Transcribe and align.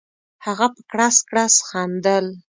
هغه 0.45 0.67
په 0.75 0.81
کړس 0.91 1.15
کړس 1.29 1.55
خندل. 1.67 2.25